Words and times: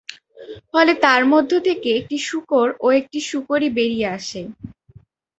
ফলে 0.71 0.93
তার 1.03 1.21
মধ্য 1.33 1.51
থেকে 1.67 1.89
একটি 1.99 2.17
শূকর 2.27 2.67
ও 2.79 2.87
একটি 2.99 3.19
শূকরী 3.29 3.67
বেরিয়ে 3.77 4.07
আসে। 4.17 4.41